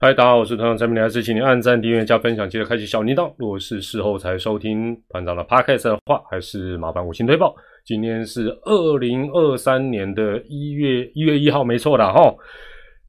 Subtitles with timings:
[0.00, 3.34] 嗨，大家好，我是团长陈明来是请您按赞、订阅、加分享，记得开启小铃铛。
[3.36, 7.52] 如果是事后才收听团长的 podcast 的话，还是麻烦五星推报。
[7.84, 12.32] 今天是二零二三年的一月一月一号，没错的哈。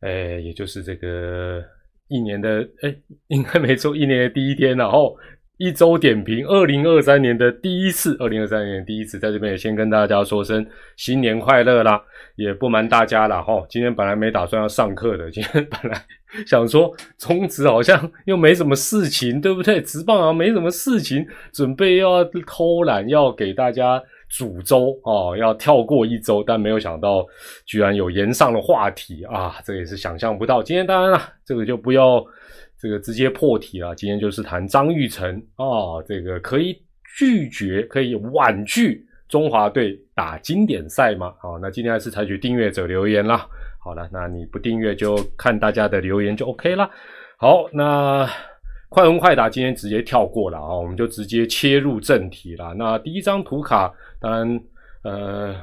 [0.01, 1.63] 哎，也就是这个
[2.07, 2.95] 一年的哎，
[3.27, 4.97] 应该没错，一年的第一天了哈。
[5.59, 12.01] 一周点评，二零二三年的第一次，二零二三年第一次，在这边也先跟大家说声新年快乐啦！
[12.37, 16.01] 也不瞒大家了哈，今天本来没打算要上课的， 今天本来
[16.47, 19.81] 想说中职好像又没什么事情，对不对？
[19.81, 27.25] 职棒啊没什么事情，准备要偷懒，要给大家煮粥哦，要跳过一周，但没有想到
[27.65, 30.63] 居然有延上的话题啊，这也是想象不到。
[30.63, 32.25] 今天当然了，这个就不要。
[32.81, 36.81] 这个直接破题了，今天就是谈张玉成啊，这个可以
[37.17, 41.33] 拒绝、可以婉拒中华队打经典赛吗？
[41.41, 43.45] 好，那今天还是采取订阅者留言啦。
[43.83, 46.89] 好了，那你不订阅就看大家的留言就 OK 啦。
[47.35, 48.25] 好，那
[48.87, 52.73] 快问快答今天直接跳过了啊，我们就直接切入正题了。
[52.75, 54.61] 那第一张图卡，当然
[55.03, 55.53] 呃，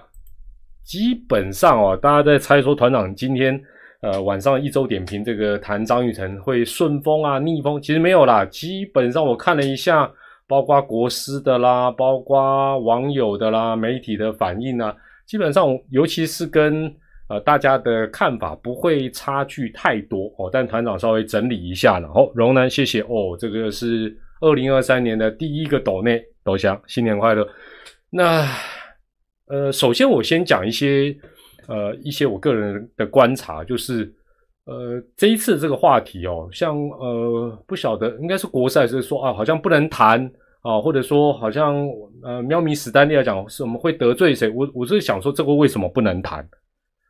[0.85, 3.59] 基本上哦，大家在猜说团长今天。
[4.07, 8.45] 呃，晚上一周点评这个谈张雨晨会顺风啊逆风，其实没有啦。
[8.45, 10.09] 基本上我看了一下，
[10.47, 14.95] 包括国师的啦，包括网友的啦，媒体的反应啊，
[15.27, 16.89] 基本上尤其是跟
[17.29, 20.49] 呃大家的看法不会差距太多哦。
[20.53, 27.45] 但团长稍微整理一下了，哦，荣南谢谢哦，这个是二零二三年的第一个斗内斗香，新年快乐。
[28.11, 28.47] 那
[29.49, 31.13] 呃，首先我先讲一些。
[31.69, 34.13] 呃，一些我个人的观察就是，
[34.67, 40.31] 呃，这一次这个话题哦，像呃，不晓得应该是国赛是说啊，好像不能谈
[40.63, 41.89] 啊，或者说好像
[42.23, 44.49] 呃，喵咪史丹利来讲是我们会得罪谁？
[44.51, 46.41] 我我是想说这个为什么不能谈？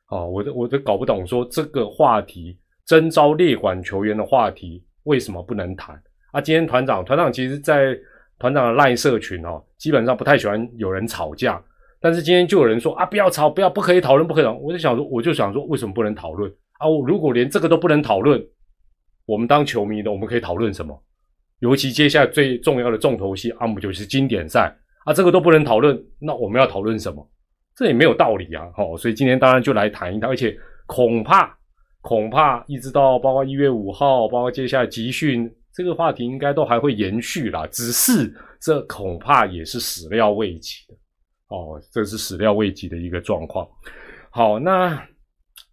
[0.06, 6.00] 啊，我都我都搞不懂，说这个话题征召列管球员的话题为什么不能谈？
[6.32, 7.98] 啊，今天团长团长其实，在
[8.38, 11.62] 团长的赖社群哦，基本上不太喜欢有人吵架。
[12.00, 14.62] 但是今天就有人说啊，不要吵，不要，不可以讨论，不可以讨论。
[14.62, 16.88] 我就想说，我就想说，为什么不能讨论啊？
[16.88, 18.42] 我如果连这个都不能讨论，
[19.24, 21.02] 我们当球迷的，我们可以讨论什么？
[21.60, 24.74] 尤其接下来最重要的重头戏，阿姆就是经典赛
[25.04, 27.26] 啊，这个都不能讨论，那我们要讨论什么？
[27.74, 28.70] 这也没有道理啊！
[28.74, 30.56] 好，所以今天当然就来谈一谈，而且
[30.86, 31.54] 恐怕
[32.00, 37.66] 恐怕一直到包括一月五号，包括接下来集训，这个话题应该都还会延续啦。
[37.66, 40.94] 只是这恐怕也是始料未及的。
[41.48, 43.68] 哦，这是始料未及的一个状况。
[44.30, 45.00] 好，那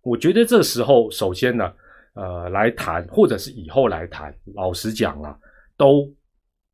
[0.02, 1.74] 我觉得这时候首先呢，
[2.14, 5.38] 呃，来谈或者是以后来谈，老实讲啊，
[5.76, 6.08] 都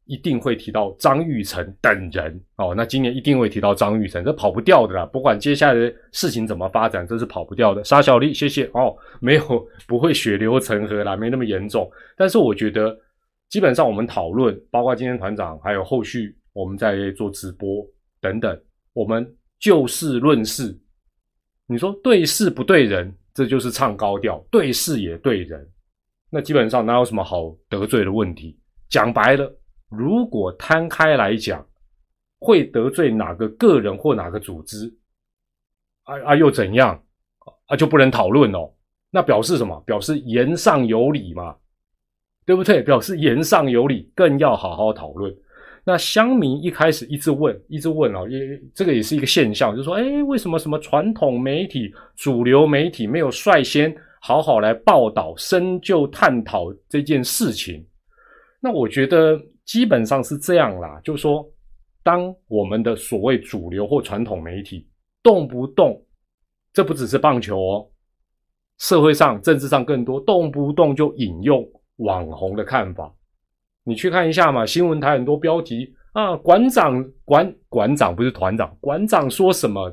[0.06, 2.44] 一定会提到张玉成等人。
[2.58, 5.06] 哦，那今年一定会提到张玉成，这跑不掉的啦。
[5.06, 7.84] 不管接下来的事情怎么发展，这是跑不掉的。
[7.84, 11.90] 沙小丽，谢谢哦，没有不会血流成河啦，没那么严重。
[12.18, 12.98] 但是我觉得，
[13.50, 17.86] 基本上我们讨论，包括今天团长还有后续我们在做直播
[18.20, 18.60] 等等。
[19.00, 19.26] 我们
[19.60, 20.78] 就事论事，
[21.68, 25.66] 你说对事不对人，这就是唱高调；对事也对人，
[26.30, 28.60] 那基本上哪有什么好得罪的问题？
[28.90, 29.50] 讲白了，
[29.90, 31.66] 如果摊开来讲，
[32.40, 34.94] 会得罪哪个个人或哪个组织，
[36.04, 37.02] 啊啊又怎样？
[37.68, 38.70] 啊就不能讨论哦？
[39.12, 39.82] 那表示什么？
[39.86, 41.56] 表示言上有理嘛，
[42.46, 42.84] 对不对？
[42.84, 45.34] 表示言上有理，更要好好讨论。
[45.86, 48.40] 那乡民一开始一直问，一直问哦，也
[48.76, 57.84] 这个也是一个现象，就是说，哎，为什么什么传统媒体、主流媒体没有率先好好来报道、深究、探讨这件事情？
[58.62, 61.50] 那我觉得基本上是这样啦，就是说，
[62.04, 64.88] 当我们的所谓主流或传统媒体
[65.24, 66.00] 动不动，
[66.74, 67.88] 这不只是棒球哦，
[68.78, 71.66] 社会上、政治上更多，动不动就引用
[71.98, 73.12] 网红的看法。
[73.84, 79.92] 你去看一下嘛，新闻台很多标题啊，馆长馆馆长不是团长，馆长说什么，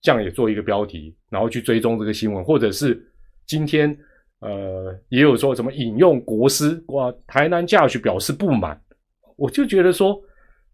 [0.00, 3.00] 这样也做一个标题，然后去追踪这个新闻，或者是
[3.46, 3.96] 今天
[4.40, 8.78] 呃也有说什么引用国师哇，台南驾许表示不满，
[9.36, 10.20] 我就觉得说，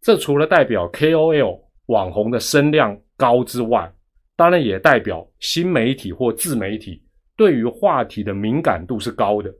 [0.00, 3.92] 这除了代表 KOL 网红的声量高之外，
[4.36, 7.02] 当然也代表新媒体或自媒体
[7.36, 9.52] 对于话题的敏感度是高的。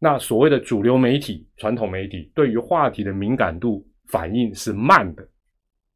[0.00, 5.26] 那所谓的主流媒体、传统媒体对于话题的敏感度反应是慢的。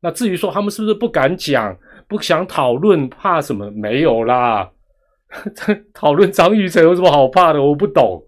[0.00, 1.78] 那至于说他们是不是不敢讲、
[2.08, 3.70] 不想讨论、怕什么？
[3.70, 4.69] 没有啦，
[5.94, 7.62] 讨论张玉成有什么好怕的？
[7.62, 8.20] 我不懂，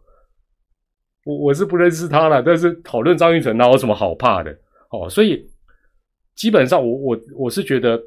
[1.24, 2.40] 我我是不认识他了。
[2.40, 4.56] 但是讨论张玉成那有什么好怕的？
[4.90, 5.44] 哦，所以
[6.36, 8.00] 基本上我我我是觉得，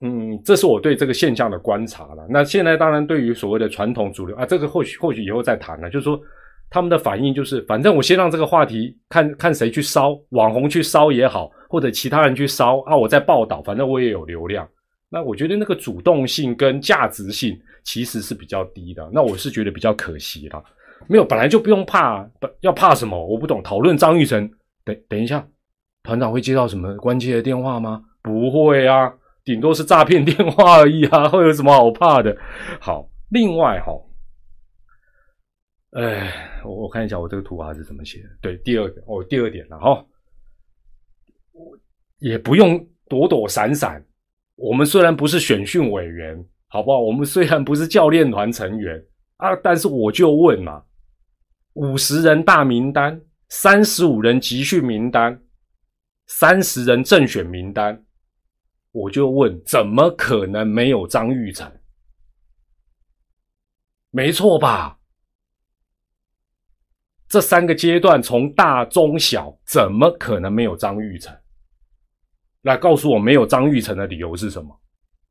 [0.00, 2.26] 嗯，这是我对这个现象的观察了。
[2.30, 6.18] 那现在当然对于所谓的传统主流啊，这个或许或许以后再谈了，就是说。
[6.68, 14.68] 他们的反应就是，反正我先让这个话题看看谁去烧，网红去烧也好，或者其他人去烧啊，我在报道，反正我也有流量。
[15.08, 19.08] 那我觉得那个主动性跟价值性其实是比较低的。
[19.12, 20.62] 那我是觉得比较可惜啦。
[21.06, 22.28] 没有，本来就不用怕，
[22.60, 23.16] 要怕什么？
[23.26, 23.62] 我不懂。
[23.62, 24.50] 讨论张玉成，
[24.84, 25.46] 等等一下，
[26.02, 28.02] 团长会接到什么关切的电话吗？
[28.22, 29.12] 不会啊，
[29.44, 32.36] 顶多是诈骗电话而已啊，会有什么好怕的？
[32.80, 33.92] 好，另外哈。
[35.96, 38.28] 哎，我我看一下我这个图啊是怎么写的。
[38.42, 40.04] 对，第二个哦，第二点了哈，
[41.52, 41.78] 我
[42.18, 44.04] 也不用躲躲闪闪。
[44.56, 47.00] 我们虽然不是选训委员，好不好？
[47.00, 49.02] 我们虽然不是教练团成员
[49.38, 50.84] 啊，但是我就问嘛：
[51.72, 53.18] 五十人大名单，
[53.48, 55.42] 三十五人集训名单，
[56.26, 58.04] 三十人正选名单，
[58.92, 61.72] 我就问，怎么可能没有张玉成？
[64.10, 64.95] 没错吧？
[67.28, 71.36] 这三个阶段，从大中小，怎么可能没有张玉成？
[72.62, 74.80] 来告诉我，没有张玉成的理由是什么？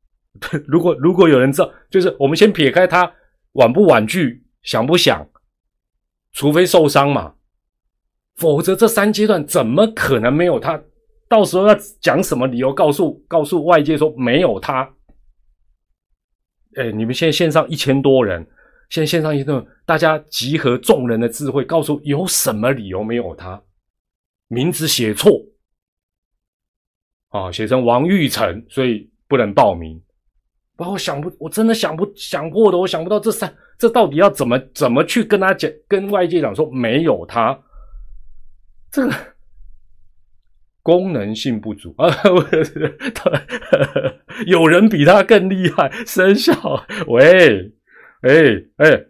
[0.66, 3.10] 如果如果有人知道，就是我们先撇开他
[3.52, 5.26] 婉不婉拒，想不想，
[6.32, 7.34] 除非受伤嘛，
[8.36, 10.82] 否则这三阶段怎么可能没有他？
[11.28, 12.72] 到时候要讲什么理由？
[12.72, 14.94] 告诉告诉外界说没有他？
[16.76, 18.46] 哎，你们现在线上一千多人。
[18.88, 23.62] 现在线上一顿，大家集合众人的智慧，告诉有什么理由没有他？
[24.48, 25.32] 名字写错
[27.30, 30.00] 啊，写成王玉成，所以不能报名。
[30.76, 37.58] 把我想不，我真的想不想过的，我想不到这三，这到底要怎么怎么去跟他讲，跟外界讲说没有他，
[38.90, 39.12] 这个
[40.82, 42.08] 功能性不足啊！
[44.46, 46.54] 有人比他更厉害，生效
[47.08, 47.72] 喂。
[48.22, 48.30] 哎
[48.76, 49.04] 哎，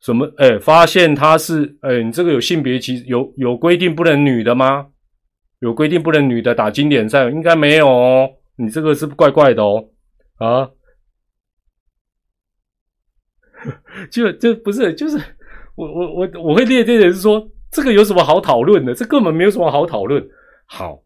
[0.00, 0.30] 什么？
[0.36, 4.88] 哎，发现他是哎，你这个有性别歧有有规定不能女的吗？
[5.60, 7.30] 有规定不能女的打经典赛？
[7.30, 8.28] 应该没有哦。
[8.56, 9.88] 你这个是怪怪的哦。
[10.36, 10.68] 啊，
[14.10, 15.16] 就就不是，就是
[15.76, 18.92] 我我我我会列这点是说，这个有什么好讨论的？
[18.92, 20.28] 这根本没有什么好讨论。
[20.66, 21.02] 好，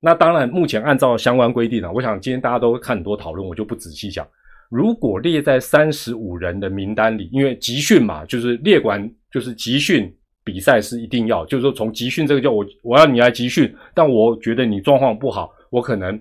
[0.00, 4.26] 那当然，目前按照相关规定啊，我想今天大家都看很多讨论，我就不仔细讲。
[4.74, 10.12] 如果列在三十五人的名单里，因为集训嘛，就是列管，就是集训
[10.42, 16.20] 比赛是一定要，就是说从集训这个叫我我要你来集训，但我觉得你状况不好，我可能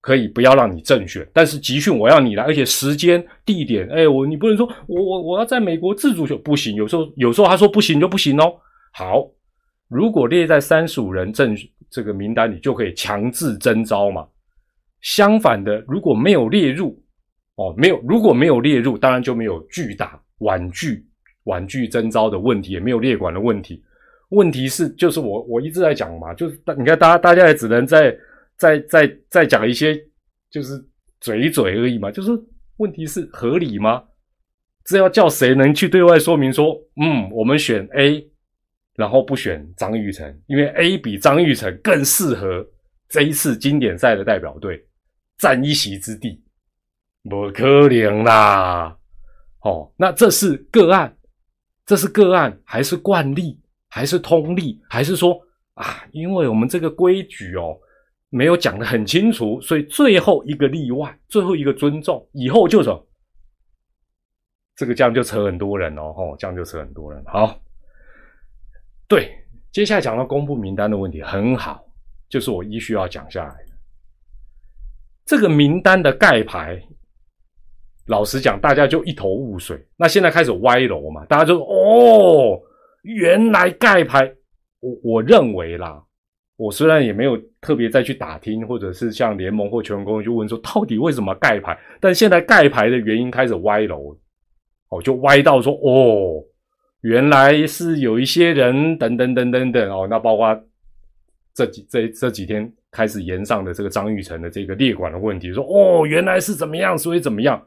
[0.00, 8.54] 可以不要让你正选，但是集训我要你来，而且时间地点，哎，我你不能说我我我要在美国自主选不行，有时候有时候他说不行就不行哦。
[8.94, 9.28] 好，
[9.90, 11.54] 如果列在三十五人正
[11.90, 14.26] 这个名单里，就可以强制征召嘛。
[15.02, 16.98] 相反的，如果没有列入。
[17.62, 21.06] 哦，没有，如果没有列入，当然就没有巨大婉拒、
[21.44, 23.80] 婉拒征召的问题，也没有列管的问题。
[24.30, 28.16] 问题是，就是我我一直在讲嘛，就是你看，大家大家也只能在
[28.56, 29.96] 在在在讲一些
[30.50, 30.72] 就是
[31.20, 32.10] 嘴嘴而已嘛。
[32.10, 32.30] 就是
[32.78, 34.02] 问题是合理吗？
[34.84, 38.26] 这要叫谁能去对外说明说，嗯，我们选 A，
[38.96, 42.66] 然后不选张玉成，因为 A 比张玉成更适合
[43.08, 44.84] 这一次经典赛的代表队
[45.38, 46.41] 占一席之地。
[47.28, 48.96] 不可能啦！
[49.60, 51.16] 哦，那这是个案，
[51.86, 55.40] 这是个案，还是惯例，还是通例，还是说
[55.74, 56.04] 啊？
[56.10, 57.78] 因为我们这个规矩哦，
[58.28, 63.06] 没有讲得很清楚，所以最后一个例外，最后一个尊重，以后就走。
[64.74, 67.22] 这个这样就扯很多人哦，吼，这样就扯很多人。
[67.26, 67.56] 好，
[69.06, 69.32] 对，
[69.70, 71.84] 接下来讲到公布名单的问题，很好，
[72.28, 73.72] 就是我依需要讲下来的
[75.24, 76.82] 这个名单的盖牌。
[78.06, 79.78] 老实讲，大家就一头雾水。
[79.96, 81.24] 那现在开始歪楼嘛？
[81.26, 82.60] 大家就哦，
[83.02, 84.32] 原来盖牌。
[84.80, 86.02] 我我认为啦，
[86.56, 91.78] 我虽然也没有特别再去打听，或者是像联盟或全公去问说，到底为什么盖牌？
[92.00, 94.16] 但现在盖牌的原因开始歪楼，
[94.88, 96.42] 哦，就歪到说哦，
[97.02, 100.08] 原来是有一些人等等等等等哦。
[100.10, 100.60] 那包括
[101.54, 107.64] 这几这这几天开始延上的这个张玉成的这个列管的问题，说哦，原来是怎么样，所以怎么样？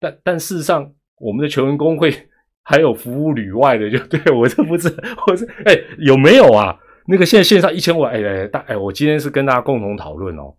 [0.00, 2.10] 但但事实上，我们的球员工会
[2.64, 4.88] 还有服务旅外的，就 对我这不是，
[5.26, 6.78] 我是哎有没有啊？
[7.06, 10.54] 那个现在线上一千万，哎哎大哎，我今天是跟大家共同讨论哦。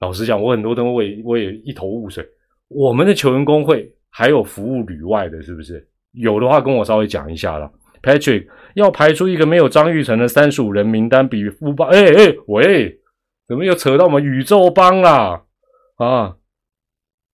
[0.00, 2.26] 老实讲，我很多东西我也我也一头雾水。
[2.68, 5.86] 我们的球员工会还有服务旅外的，是不是？
[6.12, 7.70] 有的话跟我稍微讲一下了。
[8.02, 13.00] Patrick 要排出一个没有张玉成的三十五人名单，比富邦哎哎喂，
[13.46, 15.44] 怎么又扯到我们宇宙帮啦？
[15.96, 16.36] 啊，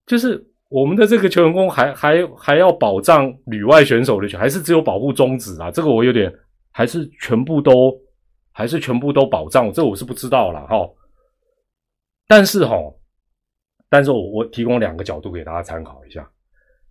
[0.06, 0.47] 就是。
[0.68, 5.70] 我们的这个球员工还还还要保障旅外选手的权，还是只有保护中指啊？
[5.70, 6.30] 这个我有点，
[6.70, 7.98] 还是全部都，
[8.52, 9.72] 还是全部都保障？
[9.72, 10.76] 这我是不知道了哈。
[12.26, 12.76] 但是哈，
[13.88, 16.30] 但是我我提供两个角度给大家参考一下。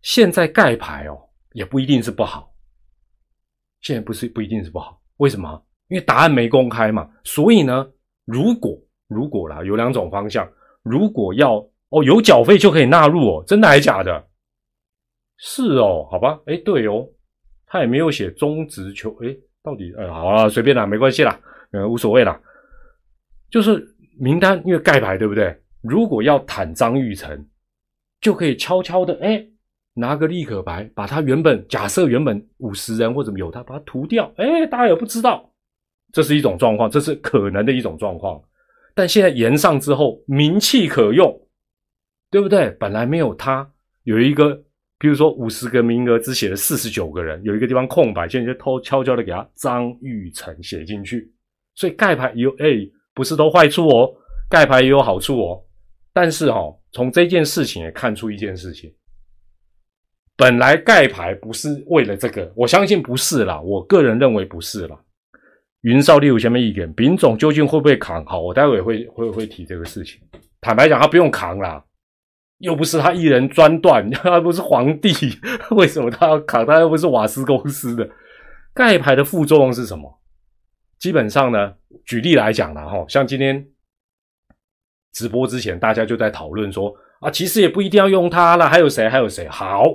[0.01, 1.19] 现在盖牌哦，
[1.53, 2.51] 也不一定是不好。
[3.81, 5.63] 现在不是不一定是不好，为什么？
[5.89, 7.07] 因为答案没公开嘛。
[7.23, 7.87] 所以呢，
[8.25, 8.75] 如果
[9.07, 11.63] 如果啦，有两种方向，如果要。
[11.89, 14.27] 哦，有缴费就可以纳入哦，真的还是假的？
[15.37, 17.07] 是哦，好吧，哎，对哦，
[17.67, 21.39] 他也没有写中职球，哎，到底，呃，好了，随便啦，没关系啦，
[21.71, 22.39] 呃，无所谓啦。
[23.49, 23.85] 就是
[24.19, 25.55] 名单因为盖牌，对不对？
[25.81, 27.47] 如果要坦张玉成，
[28.19, 29.47] 就可以悄悄的，哎，
[29.93, 35.49] 拿个立可白，把他原本假设原本五十人或者有他，把他涂掉，哎，大家也不知道，
[36.11, 38.41] 这是一种状况，这是可能的一种状况。
[38.95, 41.46] 但现在延上之后，名气可用。
[42.29, 42.69] 对不对？
[42.79, 43.69] 本来没有他，
[44.03, 44.53] 有一个，
[44.99, 51.31] 比如说五十个名额只写了四十九个人，有一个地方空白，现在就偷悄悄的给他张玉成写进去。
[51.75, 54.13] 所以盖牌有哎，不是都坏处哦，
[54.49, 55.63] 盖牌也有好处哦。
[56.11, 56.59] 但是哈，
[56.91, 58.91] 从这件事情也看出一件事情，
[60.35, 64.99] 本来盖牌不是为了这个，我相信不是啦，我个人认为不是啦。
[65.81, 68.25] 云少例如前面一点，丙总究竟会不会扛？
[68.25, 70.19] 好，我待会会会会提这个事情。
[70.59, 71.83] 坦白讲，他不用扛啦。
[72.59, 75.11] 又不是他一人专断， 他不是皇帝，
[75.71, 76.65] 为什么他要扛？
[76.65, 78.09] 他又不是瓦斯公司的
[78.73, 80.19] 盖牌的副作用是什么？
[80.97, 83.67] 基本上呢，举例来讲了哈，像今天
[85.13, 89.07] 直播之前，大家就在讨论说啊，其实也不一定要用他了，还有谁？
[89.07, 89.47] 还有谁？
[89.47, 89.85] 好，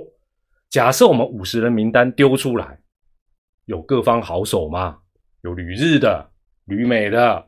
[0.69, 2.79] 假设我们五十人名单丢出来，
[3.65, 4.99] 有各方好手嘛？
[5.41, 6.29] 有旅日的、
[6.65, 7.45] 旅美的，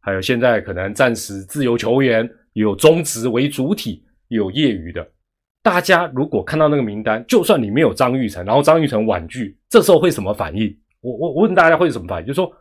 [0.00, 4.02] 还有现在可能暂时自由球员，有中职为主体。
[4.34, 5.06] 有业余的，
[5.62, 10.76] 大家如果看到那个名单，就算你没有张玉成，然后张玉成婉拒，这时候会什么反应？
[11.00, 12.26] 我我问大家会什么反应？
[12.26, 12.52] 就说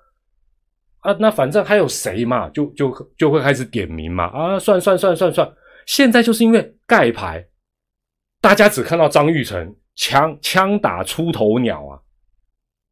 [1.00, 4.26] 啊，那反正还有谁嘛，就就就会开始点名嘛。
[4.26, 5.54] 啊，算算算算算，
[5.86, 7.46] 现在就是因为盖牌，
[8.40, 12.00] 大家只看到张玉成，枪枪打出头鸟啊，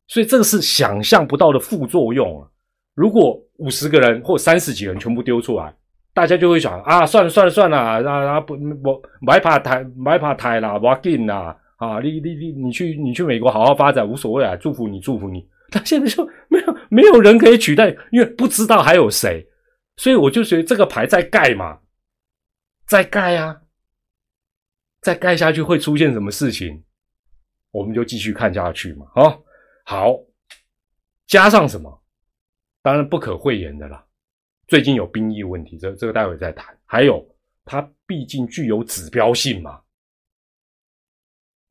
[0.07, 2.47] 所以这个是想象不到的副作用啊。
[2.93, 5.73] 如果五十个人或三十几个人全部丢出来。
[6.13, 15.47] 大家就会想啊，算了算了算了，啊啊不不，买怕台买怕台啦，不要紧啦，啊你你你你去你去美国好好发展无所谓啊，祝福你祝福你。
[15.71, 19.47] 但现在就没有没有人可以取代，因为不知道还有谁，
[19.95, 21.79] 所以我就觉得这个牌在盖嘛，
[22.87, 23.61] 在盖啊，
[24.99, 26.83] 再盖下去会出现什么事情，
[27.71, 29.05] 我们就继续看下去嘛。
[29.15, 29.37] 啊，
[29.85, 30.17] 好，
[31.27, 32.03] 加上什么？
[32.83, 34.03] 当然不可讳言的啦。
[34.71, 36.73] 最近有兵役问题，这这个待会再谈。
[36.85, 37.21] 还有，
[37.65, 39.81] 它毕竟具有指标性嘛，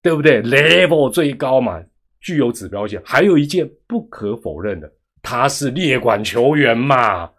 [0.02, 1.82] 对不对？level 最高嘛，
[2.20, 3.00] 具有指标性。
[3.02, 4.92] 还有一件不可否认的，
[5.22, 7.32] 他是列管球员嘛，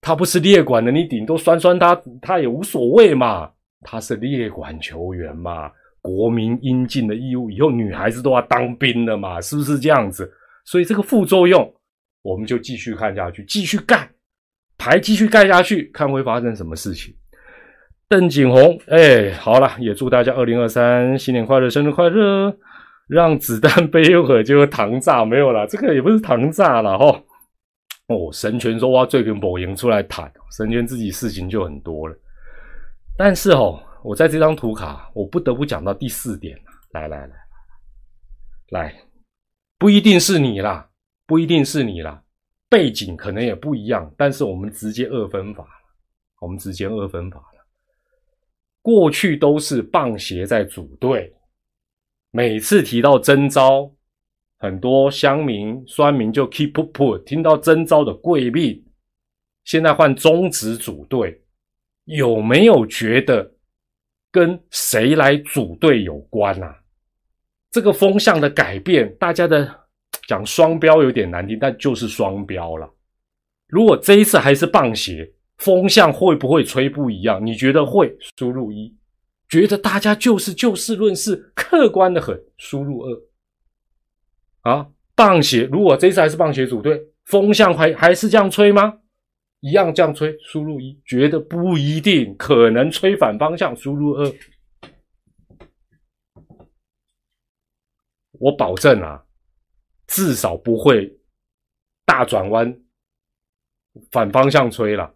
[0.00, 3.52] 他不是列管的，你顶多酸酸他，他也无所谓嘛。
[3.82, 10.28] 他是列管球员嘛，国民应尽的义务，以后女孩子都要当兵的嘛，是不是这样子？
[10.64, 11.72] 所以这个副作用，
[12.22, 14.12] 我们就继续看下去，继续干。
[14.88, 17.14] 还继续盖下去，看会发生什么事情。
[18.08, 22.56] 邓景洪，哎，好了，也祝大家二零二三新年快乐，生日快乐！
[23.06, 27.22] 让子弹飞一会儿就糖炸，没有了，这个也不是糖炸了哈。
[28.06, 32.16] 哦，神拳说哇，最跟宝赢出来谈，神拳自己事情就很多了。
[33.18, 36.58] 但是哦，我在这张图卡，我不得不讲到第四点
[36.92, 37.34] 来来来
[38.70, 38.94] 来，
[39.78, 40.88] 不一定是你啦，
[41.26, 42.22] 不一定是你啦。
[42.68, 45.70] 背景可能也不一样，但是我们直接二分法了。
[46.40, 47.66] 我们直接二分法了。
[48.82, 51.34] 过去都是棒协在组队，
[52.30, 53.90] 每次提到征召，
[54.58, 58.84] 很多乡民、酸民就 keep put，听到征召的贵命。
[59.64, 61.42] 现在换中职组队，
[62.04, 63.54] 有没有觉得
[64.30, 66.82] 跟谁来组队有关啊？
[67.70, 69.87] 这个风向的改变，大家的。
[70.28, 72.88] 讲双标有点难听，但就是双标了。
[73.66, 77.44] 如果这一次还是棒鞋，风向会不会吹不一样？
[77.44, 78.14] 你觉得会？
[78.36, 78.94] 输入一，
[79.48, 82.38] 觉得大家就是就事论事，客观的很。
[82.58, 88.98] 输入二，啊，棒鞋如果这次还是棒鞋组队，风向还还是这样吹吗？
[89.60, 90.36] 一样这样吹。
[90.42, 93.74] 输入一，觉得不一定，可能吹反方向。
[93.74, 94.32] 输入二，
[98.32, 99.24] 我保证啊。
[100.08, 101.10] 至少不会
[102.04, 102.80] 大转弯，
[104.10, 105.14] 反方向吹了。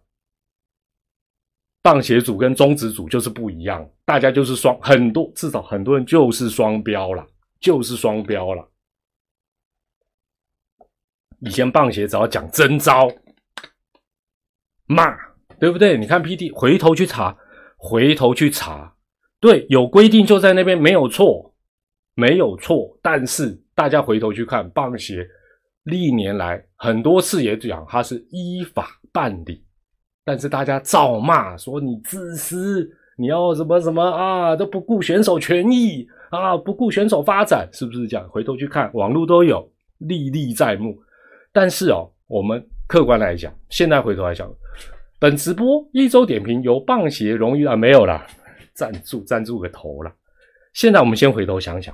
[1.81, 7.27] 棒协组跟中职组就是不一样，大家就是双很多，至少很多人就是双标了，
[7.59, 8.71] 就是双标了。
[11.39, 13.11] 以前棒协只要讲真招，
[14.85, 15.13] 骂，
[15.59, 15.97] 对不对？
[15.97, 17.37] 你看 P D 回头去查，
[17.75, 18.95] 回头去查，
[19.41, 21.53] 对，有规定就在那边，没有错，
[22.13, 22.97] 没有错。
[23.01, 25.27] 但是大家回头去看棒协
[25.83, 29.63] 历年来很多次也讲他是依法办理。
[30.25, 38.25] 但是大家照骂说你自私，你要什么什么啊，都不顾选手权益啊，不顾选手发展，是不是这样？
[38.29, 40.97] 回头去看网络都有，历历在目。
[41.51, 44.49] 但是哦，我们客观来讲，现在回头来讲，
[45.19, 48.25] 本直播一周点评由棒协荣誉啊没有了，
[48.73, 50.11] 赞助赞助个头了。
[50.71, 51.93] 现在我们先回头想想，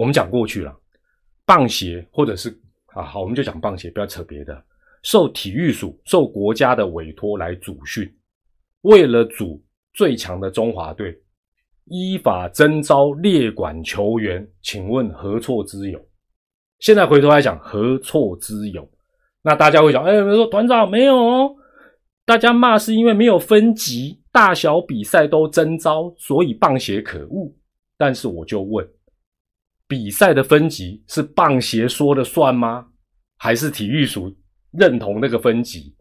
[0.00, 0.74] 我们讲过去了，
[1.44, 2.48] 棒协或者是
[2.86, 4.64] 啊好，我们就讲棒协，不要扯别的。
[5.02, 8.10] 受体育署、受国家的委托来组训，
[8.80, 11.14] 为了组最强的中华队，
[11.84, 16.02] 依法征召列管球员，请问何错之有？
[16.78, 18.90] 现在回头来讲，何错之有？
[19.42, 21.54] 那大家会讲，哎，说团长没有，
[22.24, 27.54] 大家骂是因为没有分级，大小比赛都征召，所以棒协可恶。
[27.98, 28.88] 但是我就问，
[29.90, 32.86] 比赛的分级是棒协说的算吗？
[33.38, 34.32] 还是体育署？
[34.70, 35.92] 认同那个分级，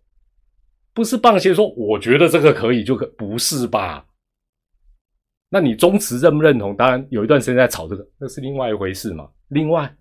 [0.94, 4.06] 不是棒协说我觉得这个可以就可，不是吧？
[5.50, 6.76] 那你中职认不认同？
[6.76, 9.28] 当然有一段时间在吵这个，那是另外一回事嘛。
[9.48, 9.92] 另外，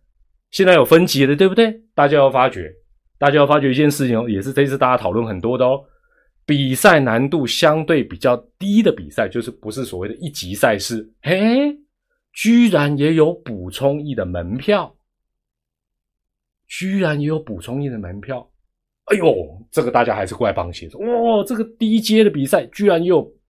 [0.51, 1.73] 现在有分级了，对不对？
[1.95, 2.71] 大家要发觉，
[3.19, 5.83] 大家要发觉一件事情哦，也是这次大家讨论很多的哦。
[6.45, 11.75] 比赛难度相对比较低的比赛，就是不是所谓的一级赛事，嘿，
[12.39, 14.95] 居然也有补充役的门票，
[16.69, 18.49] 居然也有补充役的门票。
[19.07, 19.35] 哎呦，
[19.73, 23.29] 这个大家还是怪帮协助，哇，这个低阶的比赛居然有